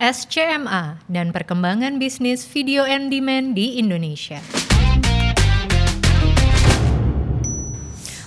SCMA, 0.00 0.96
dan 1.12 1.28
perkembangan 1.28 2.00
bisnis 2.00 2.48
video 2.48 2.88
on 2.88 3.12
demand 3.12 3.52
di 3.52 3.76
Indonesia. 3.76 4.40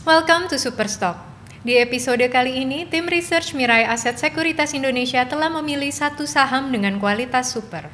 Welcome 0.05 0.54
to 0.54 0.62
Superstock. 0.62 1.17
Di 1.65 1.81
episode 1.81 2.21
kali 2.29 2.62
ini, 2.62 2.86
tim 2.86 3.09
research 3.09 3.57
Mirai 3.57 3.89
Aset 3.89 4.21
Sekuritas 4.21 4.78
Indonesia 4.78 5.25
telah 5.25 5.49
memilih 5.49 5.89
satu 5.89 6.29
saham 6.29 6.70
dengan 6.70 7.01
kualitas 7.01 7.49
super. 7.49 7.89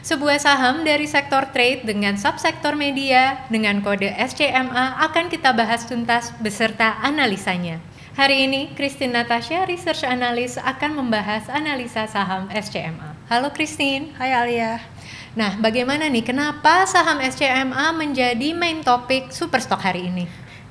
Sebuah 0.00 0.40
saham 0.40 0.80
dari 0.80 1.04
sektor 1.04 1.52
trade 1.52 1.84
dengan 1.84 2.16
subsektor 2.16 2.72
media 2.80 3.44
dengan 3.52 3.84
kode 3.84 4.08
SCMA 4.08 5.04
akan 5.04 5.28
kita 5.28 5.52
bahas 5.52 5.84
tuntas 5.84 6.32
beserta 6.40 6.96
analisanya. 7.04 7.91
Hari 8.12 8.44
ini, 8.44 8.68
Christine 8.76 9.24
Natasha, 9.24 9.64
Research 9.64 10.04
Analyst, 10.04 10.60
akan 10.60 11.00
membahas 11.00 11.48
analisa 11.48 12.04
saham 12.04 12.44
SCMA. 12.52 13.16
Halo 13.32 13.48
Christine. 13.56 14.12
Hai 14.20 14.36
Alia. 14.36 14.84
Nah, 15.32 15.56
bagaimana 15.56 16.12
nih, 16.12 16.20
kenapa 16.20 16.84
saham 16.84 17.24
SCMA 17.24 17.96
menjadi 17.96 18.52
main 18.52 18.84
topik 18.84 19.32
Superstock 19.32 19.80
hari 19.80 20.12
ini? 20.12 20.28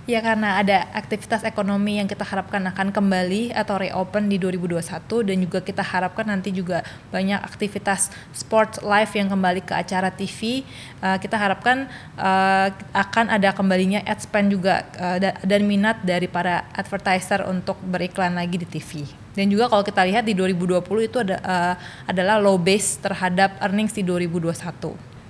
Ya 0.09 0.17
karena 0.17 0.57
ada 0.57 0.89
aktivitas 0.97 1.45
ekonomi 1.45 2.01
yang 2.01 2.09
kita 2.09 2.25
harapkan 2.25 2.57
akan 2.65 2.89
kembali 2.89 3.53
atau 3.53 3.77
reopen 3.77 4.33
di 4.33 4.41
2021 4.41 4.81
dan 5.29 5.37
juga 5.37 5.59
kita 5.61 5.85
harapkan 5.85 6.25
nanti 6.25 6.49
juga 6.49 6.81
banyak 7.13 7.37
aktivitas 7.37 8.09
sport 8.33 8.81
live 8.81 9.13
yang 9.13 9.29
kembali 9.29 9.61
ke 9.61 9.77
acara 9.77 10.09
TV. 10.09 10.65
Uh, 11.05 11.21
kita 11.21 11.37
harapkan 11.37 11.85
uh, 12.17 12.73
akan 12.97 13.29
ada 13.29 13.53
kembalinya 13.53 14.01
ad 14.01 14.17
spend 14.17 14.49
juga 14.49 14.89
uh, 14.97 15.21
dan 15.21 15.69
minat 15.69 16.01
dari 16.01 16.25
para 16.25 16.65
advertiser 16.73 17.45
untuk 17.45 17.77
beriklan 17.85 18.33
lagi 18.33 18.57
di 18.57 18.65
TV. 18.65 19.05
Dan 19.37 19.53
juga 19.53 19.69
kalau 19.69 19.85
kita 19.85 20.01
lihat 20.01 20.25
di 20.25 20.33
2020 20.33 20.81
itu 20.81 21.17
ada 21.21 21.37
uh, 21.45 21.75
adalah 22.09 22.41
low 22.41 22.57
base 22.57 22.97
terhadap 22.97 23.53
earnings 23.61 23.93
di 23.93 24.01
2021. 24.01 24.49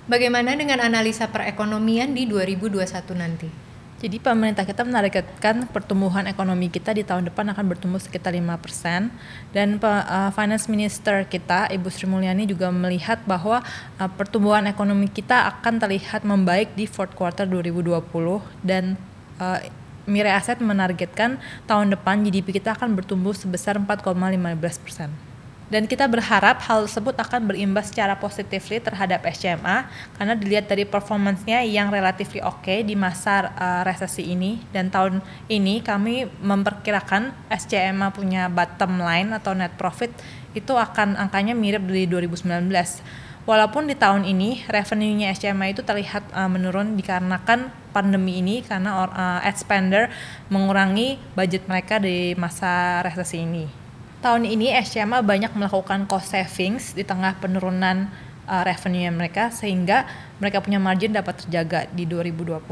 Bagaimana 0.08 0.56
dengan 0.56 0.80
analisa 0.80 1.28
perekonomian 1.28 2.16
di 2.16 2.24
2021 2.24 2.88
nanti? 3.20 3.61
Jadi 4.02 4.18
pemerintah 4.18 4.66
kita 4.66 4.82
menargetkan 4.82 5.70
pertumbuhan 5.70 6.26
ekonomi 6.26 6.66
kita 6.66 6.90
di 6.90 7.06
tahun 7.06 7.30
depan 7.30 7.54
akan 7.54 7.70
bertumbuh 7.70 8.02
sekitar 8.02 8.34
5% 8.34 9.14
dan 9.54 9.78
uh, 9.78 10.34
finance 10.34 10.66
minister 10.66 11.22
kita 11.22 11.70
Ibu 11.70 11.86
Sri 11.86 12.10
Mulyani 12.10 12.50
juga 12.50 12.74
melihat 12.74 13.22
bahwa 13.30 13.62
uh, 14.02 14.10
pertumbuhan 14.18 14.66
ekonomi 14.66 15.06
kita 15.06 15.46
akan 15.54 15.78
terlihat 15.78 16.26
membaik 16.26 16.74
di 16.74 16.90
fourth 16.90 17.14
quarter 17.14 17.46
2020 17.46 18.02
dan 18.66 18.98
uh, 19.38 19.62
Mirai 20.10 20.34
Aset 20.34 20.58
menargetkan 20.58 21.38
tahun 21.70 21.94
depan 21.94 22.26
GDP 22.26 22.58
kita 22.58 22.74
akan 22.74 22.98
bertumbuh 22.98 23.38
sebesar 23.38 23.78
4,15 23.78 24.82
persen 24.82 25.31
dan 25.72 25.88
kita 25.88 26.04
berharap 26.04 26.60
hal 26.68 26.84
tersebut 26.84 27.16
akan 27.16 27.48
berimbas 27.48 27.88
secara 27.88 28.20
positif 28.20 28.68
terhadap 28.68 29.24
SCMA 29.24 29.88
karena 30.20 30.36
dilihat 30.36 30.68
dari 30.68 30.84
performancenya 30.84 31.64
yang 31.64 31.88
relatif 31.88 32.36
oke 32.44 32.60
okay 32.60 32.84
di 32.84 32.92
masa 32.92 33.48
uh, 33.56 33.80
resesi 33.80 34.36
ini. 34.36 34.60
Dan 34.68 34.92
tahun 34.92 35.24
ini 35.48 35.80
kami 35.80 36.28
memperkirakan 36.44 37.32
SCMA 37.48 38.12
punya 38.12 38.52
bottom 38.52 39.00
line 39.00 39.32
atau 39.32 39.56
net 39.56 39.72
profit 39.80 40.12
itu 40.52 40.76
akan 40.76 41.16
angkanya 41.16 41.56
mirip 41.56 41.88
dari 41.88 42.04
2019 42.04 42.68
Walaupun 43.42 43.90
di 43.90 43.98
tahun 43.98 44.22
ini 44.22 44.70
revenue-nya 44.70 45.34
SCMA 45.34 45.74
itu 45.74 45.82
terlihat 45.82 46.30
uh, 46.30 46.46
menurun 46.46 46.94
dikarenakan 46.94 47.74
pandemi 47.90 48.38
ini 48.38 48.62
karena 48.62 49.08
uh, 49.08 49.42
ad 49.42 49.58
spender 49.58 50.06
mengurangi 50.46 51.18
budget 51.34 51.66
mereka 51.66 51.98
di 51.98 52.38
masa 52.38 53.02
resesi 53.02 53.42
ini 53.42 53.81
tahun 54.22 54.46
ini 54.46 54.70
SCMA 54.70 55.20
banyak 55.26 55.52
melakukan 55.58 56.06
cost 56.06 56.30
savings 56.30 56.94
di 56.94 57.02
tengah 57.02 57.36
penurunan 57.42 58.06
uh, 58.46 58.62
revenue 58.62 59.10
mereka 59.10 59.50
sehingga 59.50 60.06
mereka 60.38 60.62
punya 60.62 60.78
margin 60.78 61.12
dapat 61.12 61.42
terjaga 61.42 61.90
di 61.90 62.06
2020. 62.06 62.62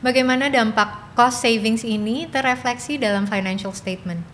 Bagaimana 0.00 0.48
dampak 0.48 1.12
cost 1.12 1.44
savings 1.44 1.84
ini 1.84 2.24
terrefleksi 2.26 2.96
dalam 2.96 3.28
financial 3.28 3.76
statement? 3.76 4.24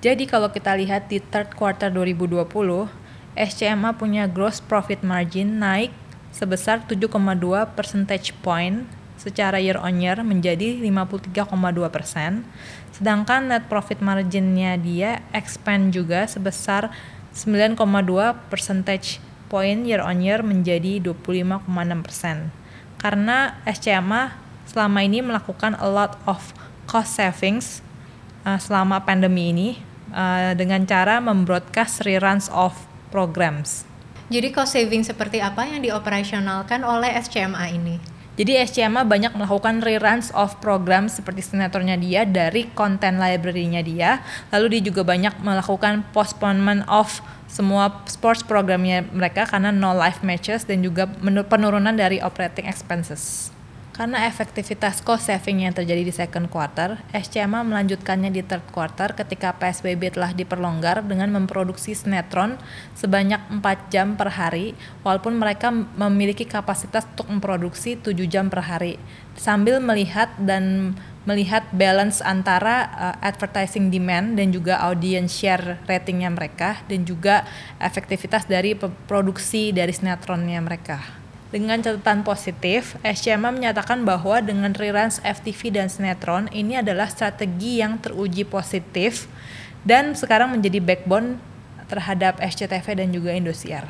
Jadi 0.00 0.24
kalau 0.24 0.48
kita 0.48 0.78
lihat 0.78 1.10
di 1.10 1.20
third 1.20 1.52
quarter 1.58 1.90
2020, 1.90 2.46
SCMA 3.34 3.94
punya 3.98 4.30
gross 4.30 4.62
profit 4.62 5.02
margin 5.02 5.58
naik 5.58 5.90
sebesar 6.30 6.86
7,2 6.86 7.10
percentage 7.74 8.30
point 8.46 8.86
secara 9.18 9.58
year 9.58 9.76
on 9.82 9.98
year 9.98 10.22
menjadi 10.22 10.78
53,2 10.80 11.42
persen, 11.90 12.46
sedangkan 12.94 13.50
net 13.50 13.66
profit 13.66 13.98
marginnya 13.98 14.78
dia 14.78 15.20
expand 15.34 15.90
juga 15.90 16.24
sebesar 16.24 16.88
9,2 17.34 17.76
percentage 18.48 19.20
point 19.50 19.84
year 19.84 20.00
on 20.00 20.22
year 20.22 20.40
menjadi 20.40 21.02
25,6 21.02 21.66
persen. 22.06 22.54
Karena 22.98 23.58
SCMA 23.66 24.38
selama 24.68 25.02
ini 25.02 25.22
melakukan 25.22 25.74
a 25.78 25.88
lot 25.88 26.18
of 26.24 26.54
cost 26.86 27.18
savings 27.18 27.80
uh, 28.42 28.58
selama 28.60 29.02
pandemi 29.02 29.50
ini 29.50 29.68
uh, 30.12 30.52
dengan 30.54 30.84
cara 30.84 31.18
membroadcast 31.18 32.04
reruns 32.04 32.46
of 32.52 32.74
programs. 33.08 33.88
Jadi 34.28 34.52
cost 34.52 34.76
saving 34.76 35.08
seperti 35.08 35.40
apa 35.40 35.64
yang 35.64 35.80
dioperasionalkan 35.80 36.84
oleh 36.84 37.16
SCMA 37.16 37.64
ini? 37.72 38.17
Jadi 38.38 38.54
SCMA 38.54 39.02
banyak 39.02 39.34
melakukan 39.34 39.82
reruns 39.82 40.30
of 40.30 40.54
program 40.62 41.10
seperti 41.10 41.42
sinetronnya 41.42 41.98
dia 41.98 42.22
dari 42.22 42.70
konten 42.70 43.18
library-nya 43.18 43.82
dia. 43.82 44.22
Lalu 44.54 44.78
dia 44.78 44.94
juga 44.94 45.02
banyak 45.02 45.42
melakukan 45.42 46.06
postponement 46.14 46.86
of 46.86 47.18
semua 47.50 48.06
sports 48.06 48.46
programnya 48.46 49.02
mereka 49.10 49.42
karena 49.42 49.74
no 49.74 49.90
live 49.90 50.22
matches 50.22 50.62
dan 50.62 50.86
juga 50.86 51.10
penurunan 51.50 51.98
dari 51.98 52.22
operating 52.22 52.70
expenses. 52.70 53.50
Karena 53.98 54.30
efektivitas 54.30 55.02
cost 55.02 55.26
saving 55.26 55.66
yang 55.66 55.74
terjadi 55.74 56.06
di 56.06 56.14
second 56.14 56.46
quarter, 56.46 57.02
SCMA 57.10 57.66
melanjutkannya 57.66 58.30
di 58.30 58.46
third 58.46 58.62
quarter 58.70 59.10
ketika 59.10 59.58
PSBB 59.58 60.14
telah 60.14 60.30
diperlonggar 60.30 61.02
dengan 61.02 61.34
memproduksi 61.34 61.98
sinetron 61.98 62.62
sebanyak 62.94 63.42
4 63.58 63.90
jam 63.90 64.14
per 64.14 64.30
hari, 64.38 64.78
walaupun 65.02 65.34
mereka 65.34 65.74
memiliki 65.74 66.46
kapasitas 66.46 67.10
untuk 67.10 67.26
memproduksi 67.26 67.98
7 67.98 68.14
jam 68.30 68.46
per 68.46 68.70
hari. 68.70 69.02
Sambil 69.34 69.82
melihat 69.82 70.30
dan 70.38 70.94
melihat 71.26 71.66
balance 71.74 72.22
antara 72.22 72.94
uh, 72.94 73.16
advertising 73.18 73.90
demand 73.90 74.38
dan 74.38 74.54
juga 74.54 74.78
audience 74.78 75.34
share 75.34 75.82
ratingnya 75.90 76.30
mereka 76.30 76.86
dan 76.86 77.02
juga 77.02 77.42
efektivitas 77.82 78.46
dari 78.46 78.78
produksi 78.78 79.74
dari 79.74 79.90
sinetronnya 79.90 80.62
mereka. 80.62 81.27
Dengan 81.48 81.80
catatan 81.80 82.28
positif, 82.28 83.00
SCMA 83.00 83.48
menyatakan 83.48 84.04
bahwa 84.04 84.36
dengan 84.44 84.76
reruns 84.76 85.16
FTV 85.24 85.72
dan 85.72 85.88
sinetron 85.88 86.44
ini 86.52 86.76
adalah 86.76 87.08
strategi 87.08 87.80
yang 87.80 87.96
teruji 87.96 88.44
positif 88.44 89.24
dan 89.80 90.12
sekarang 90.12 90.52
menjadi 90.52 90.76
backbone 90.84 91.40
terhadap 91.88 92.36
SCTV 92.44 93.00
dan 93.00 93.08
juga 93.16 93.32
Indosiar. 93.32 93.88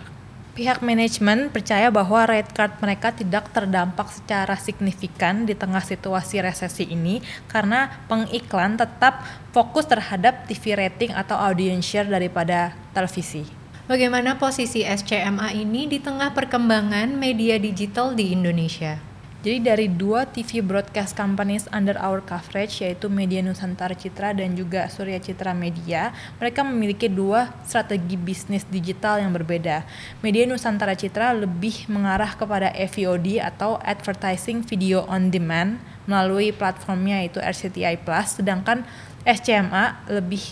Pihak 0.54 0.86
manajemen 0.86 1.50
percaya 1.50 1.90
bahwa 1.90 2.30
rate 2.30 2.54
card 2.54 2.78
mereka 2.78 3.10
tidak 3.10 3.50
terdampak 3.50 4.06
secara 4.10 4.54
signifikan 4.58 5.42
di 5.42 5.54
tengah 5.54 5.82
situasi 5.82 6.38
resesi 6.42 6.86
ini 6.86 7.22
karena 7.50 7.90
pengiklan 8.06 8.78
tetap 8.78 9.22
fokus 9.50 9.86
terhadap 9.86 10.46
TV 10.46 10.78
rating 10.78 11.10
atau 11.10 11.34
audience 11.34 11.86
share 11.86 12.10
daripada 12.10 12.74
televisi. 12.94 13.57
Bagaimana 13.88 14.36
posisi 14.36 14.84
SCMA 14.84 15.48
ini 15.56 15.88
di 15.88 15.96
tengah 15.96 16.36
perkembangan 16.36 17.08
media 17.08 17.56
digital 17.56 18.12
di 18.12 18.36
Indonesia? 18.36 19.00
Jadi 19.40 19.64
dari 19.64 19.88
dua 19.88 20.28
TV 20.28 20.60
broadcast 20.60 21.16
companies 21.16 21.64
under 21.72 21.96
our 21.96 22.20
coverage 22.20 22.84
yaitu 22.84 23.08
Media 23.08 23.40
Nusantara 23.40 23.96
Citra 23.96 24.36
dan 24.36 24.52
juga 24.52 24.92
Surya 24.92 25.16
Citra 25.16 25.56
Media, 25.56 26.12
mereka 26.36 26.60
memiliki 26.68 27.08
dua 27.08 27.48
strategi 27.64 28.20
bisnis 28.20 28.68
digital 28.68 29.24
yang 29.24 29.32
berbeda. 29.32 29.88
Media 30.20 30.44
Nusantara 30.44 30.92
Citra 30.92 31.32
lebih 31.32 31.88
mengarah 31.88 32.36
kepada 32.36 32.68
AVOD 32.76 33.40
atau 33.40 33.80
Advertising 33.80 34.68
Video 34.68 35.08
on 35.08 35.32
Demand 35.32 35.80
melalui 36.04 36.52
platformnya 36.52 37.24
yaitu 37.24 37.40
RCTI 37.40 38.04
Plus, 38.04 38.36
sedangkan 38.36 38.84
SCMA 39.24 40.04
lebih 40.12 40.44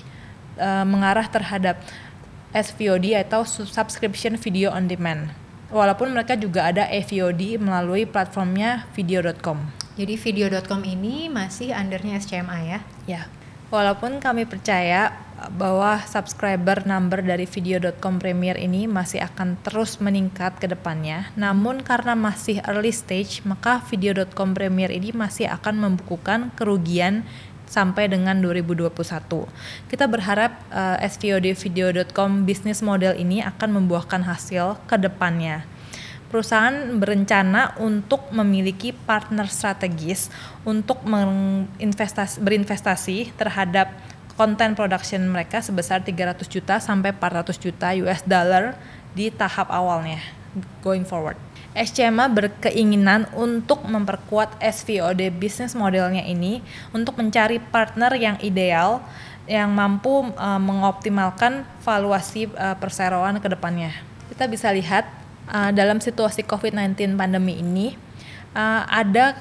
uh, 0.57 0.89
mengarah 0.89 1.29
terhadap 1.29 1.81
SVOD 2.55 3.19
atau 3.19 3.43
subscription 3.47 4.39
video 4.39 4.71
on 4.71 4.87
demand. 4.87 5.35
Walaupun 5.67 6.15
mereka 6.15 6.39
juga 6.39 6.71
ada 6.71 6.87
AVOD 6.87 7.59
melalui 7.59 8.07
platformnya 8.07 8.87
video.com. 8.95 9.67
Jadi 9.99 10.15
video.com 10.15 10.87
ini 10.87 11.27
masih 11.27 11.75
undernya 11.75 12.23
SCMA 12.23 12.59
ya? 12.63 12.79
Ya. 13.09 13.23
Walaupun 13.67 14.23
kami 14.23 14.47
percaya 14.47 15.27
bahwa 15.53 16.01
subscriber 16.07 16.87
number 16.89 17.21
dari 17.21 17.45
video.com 17.45 18.17
Premier 18.23 18.57
ini 18.57 18.89
masih 18.89 19.21
akan 19.27 19.61
terus 19.61 20.01
meningkat 20.01 20.57
ke 20.57 20.71
depannya. 20.71 21.29
Namun 21.37 21.85
karena 21.85 22.17
masih 22.17 22.65
early 22.65 22.95
stage, 22.95 23.45
maka 23.45 23.85
video.com 23.91 24.57
Premier 24.57 24.89
ini 24.89 25.13
masih 25.13 25.51
akan 25.51 25.83
membukukan 25.83 26.55
kerugian 26.57 27.27
sampai 27.67 28.09
dengan 28.11 28.39
2021. 28.41 28.91
Kita 29.91 30.07
berharap 30.07 30.57
uh, 30.73 30.97
svodvideo.com 31.03 32.47
bisnis 32.47 32.81
model 32.81 33.15
ini 33.19 33.43
akan 33.43 33.83
membuahkan 33.83 34.25
hasil 34.27 34.81
ke 34.87 34.97
depannya 34.99 35.67
perusahaan 36.27 36.99
berencana 36.99 37.79
untuk 37.79 38.35
memiliki 38.35 38.91
partner 38.91 39.47
strategis 39.47 40.29
untuk 40.67 40.99
berinvestasi 42.43 43.31
terhadap 43.39 43.95
konten 44.37 44.77
production 44.77 45.25
mereka 45.25 45.65
sebesar 45.65 46.05
300 46.05 46.45
juta 46.51 46.77
sampai 46.77 47.15
400 47.17 47.57
juta 47.57 47.97
US 48.05 48.21
dollar 48.27 48.77
di 49.17 49.33
tahap 49.33 49.73
awalnya 49.73 50.21
going 50.85 51.09
forward. 51.09 51.46
SCMA 51.77 52.33
berkeinginan 52.33 53.29
untuk 53.37 53.85
memperkuat 53.85 54.57
SVOD 54.59 55.29
bisnis 55.37 55.77
modelnya 55.77 56.25
ini 56.25 56.65
untuk 56.97 57.21
mencari 57.21 57.61
partner 57.61 58.17
yang 58.17 58.41
ideal 58.41 59.05
yang 59.47 59.71
mampu 59.71 60.33
uh, 60.35 60.59
mengoptimalkan 60.59 61.63
valuasi 61.85 62.51
uh, 62.57 62.75
perseroan 62.81 63.39
ke 63.39 63.47
depannya. 63.47 63.95
Kita 64.33 64.51
bisa 64.51 64.73
lihat 64.75 65.07
uh, 65.53 65.71
dalam 65.71 66.03
situasi 66.03 66.43
COVID-19 66.43 67.15
pandemi 67.15 67.63
ini 67.63 67.95
uh, 68.57 68.83
ada 68.91 69.39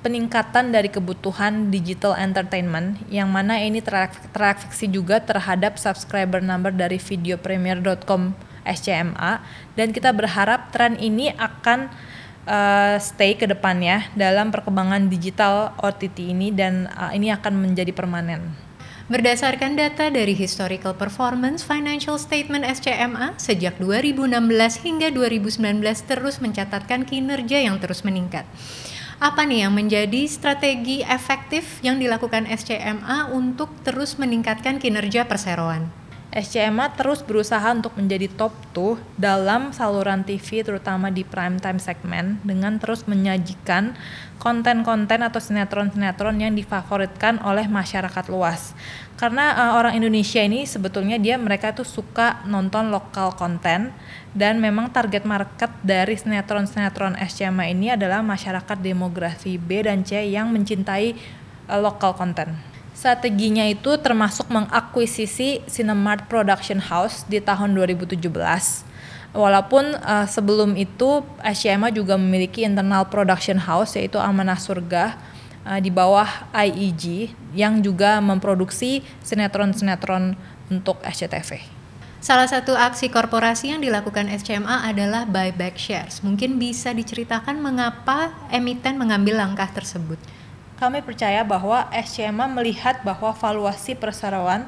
peningkatan 0.00 0.72
dari 0.72 0.88
kebutuhan 0.88 1.68
digital 1.68 2.16
entertainment 2.16 3.00
yang 3.12 3.28
mana 3.28 3.60
ini 3.60 3.84
terefleksi 3.84 4.88
juga 4.88 5.20
terhadap 5.20 5.76
subscriber 5.76 6.40
number 6.40 6.72
dari 6.72 6.96
videopremier.com 6.96 8.49
SCMA 8.64 9.42
dan 9.74 9.92
kita 9.94 10.12
berharap 10.12 10.72
tren 10.74 10.96
ini 11.00 11.32
akan 11.36 11.90
uh, 12.46 12.96
stay 13.00 13.36
ke 13.36 13.46
depannya 13.46 14.08
dalam 14.16 14.50
perkembangan 14.50 15.08
digital 15.10 15.76
OTT 15.80 16.32
ini 16.32 16.50
dan 16.50 16.88
uh, 16.92 17.12
ini 17.12 17.30
akan 17.34 17.60
menjadi 17.60 17.94
permanen. 17.94 18.70
Berdasarkan 19.10 19.74
data 19.74 20.06
dari 20.06 20.38
Historical 20.38 20.94
Performance 20.94 21.66
Financial 21.66 22.14
Statement 22.14 22.62
SCMA, 22.62 23.34
sejak 23.42 23.74
2016 23.82 24.38
hingga 24.86 25.10
2019 25.10 25.82
terus 26.06 26.38
mencatatkan 26.38 27.02
kinerja 27.02 27.58
yang 27.58 27.82
terus 27.82 28.06
meningkat. 28.06 28.46
Apa 29.18 29.44
nih 29.50 29.66
yang 29.66 29.74
menjadi 29.74 30.30
strategi 30.30 31.02
efektif 31.02 31.82
yang 31.82 31.98
dilakukan 31.98 32.46
SCMA 32.46 33.34
untuk 33.34 33.74
terus 33.82 34.14
meningkatkan 34.14 34.78
kinerja 34.78 35.26
perseroan? 35.26 35.99
SCMA 36.30 36.94
terus 36.94 37.26
berusaha 37.26 37.74
untuk 37.74 37.98
menjadi 37.98 38.30
top 38.30 38.54
2 38.70 39.02
dalam 39.18 39.74
saluran 39.74 40.22
TV 40.22 40.62
terutama 40.62 41.10
di 41.10 41.26
prime 41.26 41.58
time 41.58 41.82
segmen 41.82 42.38
dengan 42.46 42.78
terus 42.78 43.02
menyajikan 43.10 43.98
konten-konten 44.38 45.26
atau 45.26 45.42
sinetron-sinetron 45.42 46.38
yang 46.38 46.54
difavoritkan 46.54 47.42
oleh 47.42 47.66
masyarakat 47.66 48.30
luas. 48.30 48.78
Karena 49.18 49.58
uh, 49.58 49.72
orang 49.82 49.98
Indonesia 49.98 50.38
ini 50.38 50.70
sebetulnya 50.70 51.18
dia 51.18 51.34
mereka 51.34 51.74
tuh 51.74 51.84
suka 51.84 52.46
nonton 52.46 52.94
lokal 52.94 53.34
konten 53.34 53.90
dan 54.30 54.62
memang 54.62 54.94
target 54.94 55.26
market 55.26 55.74
dari 55.82 56.14
sinetron-sinetron 56.14 57.18
SCMA 57.18 57.74
ini 57.74 57.90
adalah 57.90 58.22
masyarakat 58.22 58.78
demografi 58.78 59.58
B 59.58 59.82
dan 59.82 60.06
C 60.06 60.30
yang 60.30 60.54
mencintai 60.54 61.18
uh, 61.66 61.82
lokal 61.82 62.14
konten. 62.14 62.69
Strateginya 62.92 63.64
itu 63.64 63.96
termasuk 63.96 64.50
mengakuisisi 64.52 65.64
Cinemark 65.64 66.28
Production 66.28 66.82
House 66.82 67.24
di 67.24 67.40
tahun 67.40 67.72
2017. 67.72 68.18
Walaupun 69.30 69.94
uh, 70.02 70.26
sebelum 70.26 70.74
itu 70.74 71.22
SCMA 71.38 71.94
juga 71.94 72.18
memiliki 72.18 72.66
internal 72.66 73.06
production 73.06 73.62
house 73.62 73.94
yaitu 73.94 74.18
Amanah 74.18 74.58
Surga 74.58 75.14
uh, 75.62 75.78
di 75.78 75.86
bawah 75.86 76.26
IEG 76.50 77.30
yang 77.54 77.78
juga 77.78 78.18
memproduksi 78.18 79.06
sinetron-sinetron 79.22 80.34
untuk 80.66 80.98
SCTV. 81.06 81.62
Salah 82.20 82.50
satu 82.50 82.76
aksi 82.76 83.08
korporasi 83.08 83.72
yang 83.72 83.80
dilakukan 83.80 84.28
SCMA 84.28 84.84
adalah 84.84 85.24
buyback 85.24 85.78
shares. 85.78 86.20
Mungkin 86.20 86.60
bisa 86.60 86.92
diceritakan 86.92 87.62
mengapa 87.62 88.34
emiten 88.52 89.00
mengambil 89.00 89.40
langkah 89.40 89.70
tersebut. 89.70 90.20
Kami 90.80 91.04
percaya 91.04 91.44
bahwa 91.44 91.84
SCMA 91.92 92.48
melihat 92.48 93.04
bahwa 93.04 93.36
valuasi 93.36 93.92
perseroan 93.92 94.64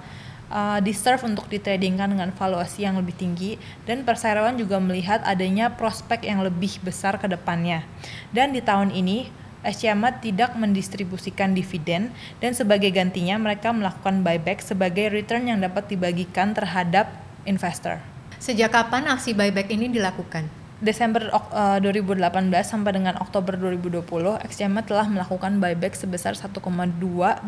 uh, 0.53 0.77
deserve 0.85 1.25
untuk 1.25 1.49
ditradingkan 1.49 2.13
dengan 2.13 2.29
valuasi 2.37 2.85
yang 2.85 3.01
lebih 3.01 3.17
tinggi 3.17 3.57
dan 3.89 4.05
perseroan 4.05 4.61
juga 4.61 4.77
melihat 4.77 5.25
adanya 5.25 5.73
prospek 5.73 6.29
yang 6.29 6.45
lebih 6.45 6.77
besar 6.85 7.17
ke 7.17 7.25
depannya. 7.25 7.89
Dan 8.29 8.53
di 8.53 8.61
tahun 8.61 8.93
ini 8.93 9.33
SCMA 9.65 10.21
tidak 10.21 10.53
mendistribusikan 10.53 11.57
dividen 11.57 12.13
dan 12.45 12.53
sebagai 12.53 12.93
gantinya 12.93 13.41
mereka 13.41 13.73
melakukan 13.73 14.21
buyback 14.21 14.61
sebagai 14.61 15.09
return 15.09 15.49
yang 15.49 15.65
dapat 15.65 15.89
dibagikan 15.89 16.53
terhadap 16.53 17.09
investor. 17.49 18.05
Sejak 18.37 18.69
kapan 18.75 19.09
aksi 19.09 19.33
buyback 19.33 19.73
ini 19.73 19.89
dilakukan? 19.89 20.62
Desember 20.83 21.31
uh, 21.31 21.79
2018 21.79 22.19
sampai 22.67 22.91
dengan 22.91 23.15
Oktober 23.23 23.55
2020, 23.55 24.03
XCMA 24.43 24.83
telah 24.83 25.07
melakukan 25.07 25.63
buyback 25.63 25.95
sebesar 25.95 26.35
1,2 26.35 26.59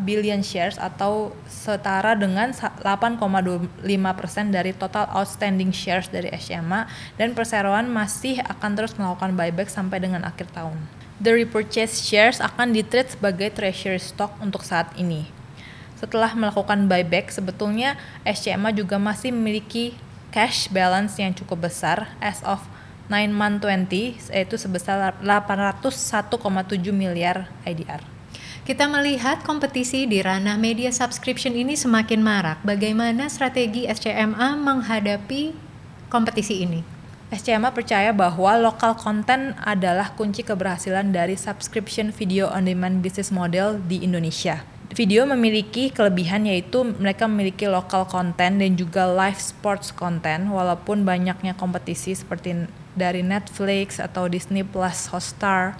billion 0.07 0.39
shares 0.39 0.79
atau 0.79 1.35
setara 1.43 2.15
dengan 2.15 2.55
8,25% 2.55 3.75
dari 4.55 4.71
total 4.71 5.11
outstanding 5.11 5.75
shares 5.75 6.07
dari 6.07 6.31
XCMA 6.31 6.87
dan 7.19 7.35
perseroan 7.35 7.91
masih 7.91 8.39
akan 8.39 8.71
terus 8.79 8.95
melakukan 8.95 9.35
buyback 9.35 9.67
sampai 9.67 9.99
dengan 9.99 10.23
akhir 10.23 10.47
tahun. 10.55 10.79
The 11.19 11.35
repurchase 11.35 12.07
shares 12.07 12.39
akan 12.39 12.71
di-trade 12.71 13.19
sebagai 13.19 13.51
treasury 13.51 13.99
stock 13.99 14.31
untuk 14.39 14.63
saat 14.63 14.95
ini. 14.95 15.27
Setelah 15.99 16.31
melakukan 16.39 16.87
buyback, 16.87 17.35
sebetulnya 17.35 17.99
SCMA 18.23 18.71
juga 18.71 18.95
masih 18.95 19.35
memiliki 19.35 19.91
cash 20.31 20.71
balance 20.71 21.19
yang 21.19 21.35
cukup 21.35 21.67
besar 21.67 22.15
as 22.23 22.39
of 22.47 22.63
9 23.07 23.33
month 23.33 23.61
20 23.63 24.33
yaitu 24.33 24.55
sebesar 24.57 25.13
801,7 25.21 26.41
miliar 26.89 27.49
IDR. 27.63 28.01
Kita 28.65 28.89
melihat 28.89 29.45
kompetisi 29.45 30.09
di 30.09 30.25
ranah 30.25 30.57
media 30.57 30.89
subscription 30.89 31.53
ini 31.53 31.77
semakin 31.77 32.17
marak. 32.17 32.65
Bagaimana 32.65 33.29
strategi 33.29 33.85
SCMA 33.85 34.57
menghadapi 34.57 35.53
kompetisi 36.09 36.65
ini? 36.65 36.81
SCMA 37.29 37.69
percaya 37.73 38.09
bahwa 38.09 38.57
lokal 38.57 38.97
konten 38.97 39.53
adalah 39.61 40.17
kunci 40.17 40.41
keberhasilan 40.41 41.13
dari 41.13 41.37
subscription 41.37 42.09
video 42.09 42.49
on 42.49 42.65
demand 42.65 43.05
business 43.05 43.29
model 43.29 43.77
di 43.85 44.01
Indonesia. 44.01 44.65
Video 44.93 45.25
memiliki 45.29 45.93
kelebihan 45.93 46.49
yaitu 46.49 46.85
mereka 46.85 47.29
memiliki 47.29 47.69
lokal 47.69 48.05
konten 48.09 48.61
dan 48.61 48.71
juga 48.77 49.09
live 49.09 49.41
sports 49.41 49.93
konten 49.93 50.49
walaupun 50.49 51.05
banyaknya 51.05 51.57
kompetisi 51.57 52.13
seperti 52.13 52.65
dari 52.95 53.21
Netflix 53.21 54.01
atau 54.01 54.25
Disney 54.31 54.63
Plus 54.63 55.11
Hotstar. 55.11 55.77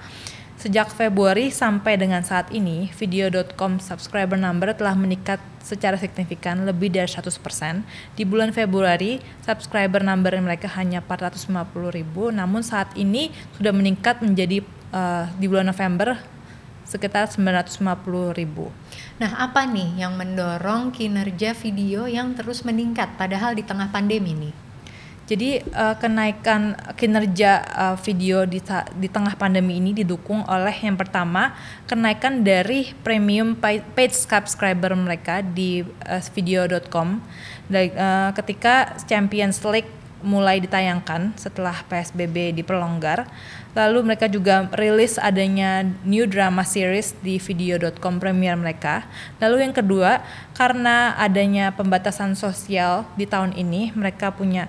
Sejak 0.55 0.87
Februari 0.95 1.51
sampai 1.51 1.99
dengan 1.99 2.23
saat 2.23 2.47
ini, 2.55 2.87
video.com 2.95 3.75
subscriber 3.83 4.39
number 4.39 4.71
telah 4.71 4.95
meningkat 4.95 5.37
secara 5.59 5.99
signifikan 5.99 6.63
lebih 6.63 6.95
dari 6.95 7.11
100%. 7.11 7.83
Di 8.15 8.23
bulan 8.23 8.55
Februari, 8.55 9.19
subscriber 9.43 9.99
number 9.99 10.31
mereka 10.39 10.71
hanya 10.79 11.03
450 11.03 11.51
ribu, 11.91 12.31
namun 12.31 12.63
saat 12.63 12.87
ini 12.95 13.35
sudah 13.59 13.75
meningkat 13.75 14.23
menjadi 14.23 14.63
uh, 14.95 15.27
di 15.35 15.45
bulan 15.51 15.67
November 15.67 16.15
sekitar 16.85 17.27
950 17.27 18.37
ribu. 18.37 18.69
Nah, 19.17 19.35
apa 19.41 19.65
nih 19.65 20.05
yang 20.05 20.15
mendorong 20.15 20.93
kinerja 20.93 21.57
video 21.57 22.05
yang 22.05 22.37
terus 22.37 22.61
meningkat 22.61 23.17
padahal 23.17 23.57
di 23.57 23.65
tengah 23.65 23.89
pandemi 23.89 24.37
nih? 24.37 24.64
Jadi 25.25 25.57
uh, 25.73 25.97
kenaikan 25.97 26.77
kinerja 26.93 27.65
uh, 27.73 27.97
video 27.97 28.45
di 28.45 28.61
di 29.01 29.09
tengah 29.09 29.33
pandemi 29.33 29.81
ini 29.81 29.97
didukung 29.97 30.45
oleh 30.45 30.77
yang 30.85 30.93
pertama 30.93 31.57
kenaikan 31.89 32.45
dari 32.45 32.93
premium 33.01 33.57
paid 33.57 34.13
subscriber 34.13 34.93
mereka 34.93 35.41
di 35.41 35.81
uh, 35.81 36.21
video.com 36.29 37.25
uh, 37.73 38.29
ketika 38.37 38.93
Champions 39.09 39.65
League 39.65 39.89
mulai 40.25 40.57
ditayangkan 40.57 41.37
setelah 41.37 41.85
PSBB 41.85 42.57
diperlonggar. 42.57 43.29
Lalu 43.77 44.13
mereka 44.13 44.25
juga 44.25 44.65
rilis 44.73 45.21
adanya 45.21 45.85
new 46.01 46.25
drama 46.25 46.65
series 46.65 47.13
di 47.21 47.37
video.com 47.37 48.17
premier 48.17 48.57
mereka. 48.57 49.05
Lalu 49.37 49.69
yang 49.69 49.75
kedua, 49.77 50.25
karena 50.57 51.13
adanya 51.21 51.75
pembatasan 51.77 52.33
sosial 52.33 53.05
di 53.13 53.29
tahun 53.29 53.53
ini, 53.53 53.93
mereka 53.93 54.33
punya 54.33 54.65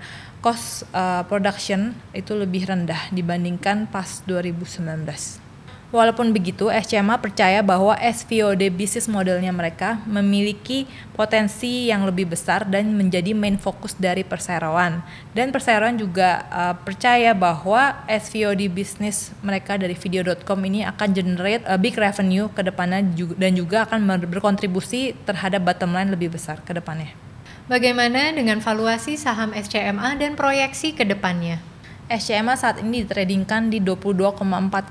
cost 0.46 0.86
uh, 0.94 1.26
production 1.26 1.90
itu 2.14 2.30
lebih 2.38 2.70
rendah 2.70 3.10
dibandingkan 3.10 3.90
pas 3.90 4.22
2019. 4.30 5.42
Walaupun 5.90 6.30
begitu, 6.30 6.70
SCMA 6.70 7.18
percaya 7.18 7.62
bahwa 7.66 7.94
SVOD 7.98 8.70
bisnis 8.74 9.10
modelnya 9.10 9.50
mereka 9.50 10.02
memiliki 10.06 10.86
potensi 11.14 11.90
yang 11.90 12.06
lebih 12.06 12.30
besar 12.30 12.66
dan 12.66 12.94
menjadi 12.94 13.34
main 13.34 13.58
fokus 13.58 13.94
dari 13.94 14.22
perseroan. 14.22 15.02
Dan 15.34 15.50
perseroan 15.50 15.98
juga 15.98 16.46
uh, 16.50 16.74
percaya 16.78 17.34
bahwa 17.34 18.02
SVOD 18.06 18.70
bisnis 18.70 19.34
mereka 19.42 19.78
dari 19.78 19.98
video.com 19.98 20.58
ini 20.62 20.86
akan 20.86 21.08
generate 21.10 21.62
a 21.66 21.78
big 21.78 21.98
revenue 21.98 22.50
ke 22.54 22.66
depannya 22.66 23.02
dan 23.34 23.52
juga 23.54 23.86
akan 23.86 24.26
berkontribusi 24.30 25.14
terhadap 25.26 25.62
bottom 25.62 25.94
line 25.94 26.10
lebih 26.10 26.34
besar 26.34 26.62
ke 26.62 26.70
depannya. 26.74 27.25
Bagaimana 27.66 28.30
dengan 28.30 28.62
valuasi 28.62 29.18
saham 29.18 29.50
SCMA 29.50 30.14
dan 30.14 30.38
proyeksi 30.38 30.94
ke 30.94 31.02
depannya? 31.02 31.58
SCMA 32.06 32.54
saat 32.54 32.78
ini 32.78 33.02
ditradingkan 33.02 33.74
di 33.74 33.82
22,4 33.82 34.38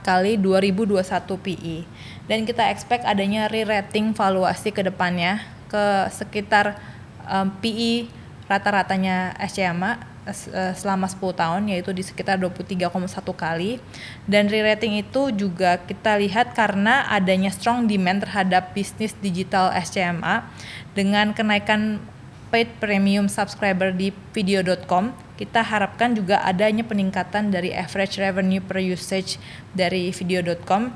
kali 0.03 0.35
2021 0.35 0.99
PE 1.39 1.87
dan 2.27 2.43
kita 2.43 2.67
expect 2.67 3.07
adanya 3.07 3.47
re-rating 3.47 4.11
valuasi 4.11 4.75
ke 4.75 4.83
depannya 4.83 5.39
ke 5.71 6.11
sekitar 6.11 6.75
um, 7.23 7.47
PE 7.63 8.11
rata-ratanya 8.51 9.39
SCMA 9.39 9.95
uh, 10.27 10.75
selama 10.75 11.07
10 11.07 11.31
tahun 11.31 11.61
yaitu 11.71 11.95
di 11.95 12.03
sekitar 12.03 12.35
23,1 12.43 12.91
kali 13.39 13.79
dan 14.27 14.51
re-rating 14.51 14.99
itu 14.99 15.31
juga 15.31 15.79
kita 15.79 16.19
lihat 16.19 16.51
karena 16.51 17.07
adanya 17.07 17.55
strong 17.55 17.87
demand 17.87 18.27
terhadap 18.27 18.75
bisnis 18.75 19.15
digital 19.23 19.71
SCMA 19.71 20.43
dengan 20.91 21.31
kenaikan 21.31 22.03
paid 22.49 22.69
premium 22.81 23.29
subscriber 23.29 23.91
di 23.93 24.13
video.com, 24.33 25.13
kita 25.35 25.61
harapkan 25.61 26.15
juga 26.15 26.39
adanya 26.41 26.87
peningkatan 26.87 27.51
dari 27.51 27.75
average 27.75 28.17
revenue 28.17 28.63
per 28.63 28.79
usage 28.79 29.37
dari 29.75 30.09
video.com 30.15 30.95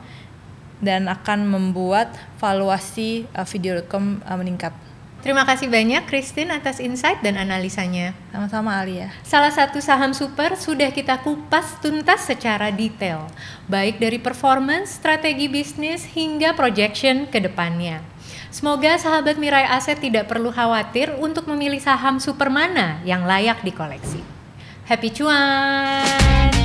dan 0.80 1.12
akan 1.12 1.48
membuat 1.48 2.16
valuasi 2.40 3.28
uh, 3.36 3.44
video.com 3.44 4.24
uh, 4.24 4.38
meningkat. 4.40 4.72
Terima 5.20 5.44
kasih 5.44 5.68
banyak 5.68 6.08
Christine 6.08 6.48
atas 6.56 6.80
insight 6.80 7.20
dan 7.20 7.36
analisanya. 7.36 8.16
Sama-sama 8.32 8.80
Alia. 8.80 9.12
Salah 9.28 9.52
satu 9.52 9.84
saham 9.84 10.16
super 10.16 10.56
sudah 10.56 10.96
kita 10.96 11.20
kupas 11.20 11.76
tuntas 11.84 12.24
secara 12.24 12.72
detail, 12.72 13.28
baik 13.68 14.00
dari 14.00 14.16
performance, 14.16 14.96
strategi 14.96 15.52
bisnis 15.52 16.08
hingga 16.16 16.56
projection 16.56 17.28
ke 17.28 17.44
depannya. 17.44 18.00
Semoga 18.50 18.98
sahabat 18.98 19.38
Mirai 19.38 19.70
Aset 19.70 20.02
tidak 20.02 20.26
perlu 20.26 20.50
khawatir 20.50 21.14
untuk 21.22 21.46
memilih 21.46 21.78
saham 21.78 22.18
super 22.18 22.50
mana 22.50 22.98
yang 23.06 23.22
layak 23.24 23.62
dikoleksi. 23.62 24.26
Happy 24.90 25.14
cuan! 25.14 26.59